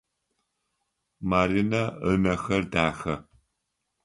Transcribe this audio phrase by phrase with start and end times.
[1.29, 3.15] Маринэ ынэхэр дахэ.